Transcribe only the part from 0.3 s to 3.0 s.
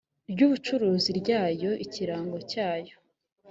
ry ubucuruzi rya yo ikirango cyayo